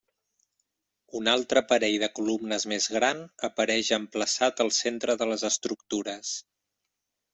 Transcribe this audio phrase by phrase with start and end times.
[1.19, 6.33] Un altre parell de columnes més gran apareix emplaçat al centre de les estructures.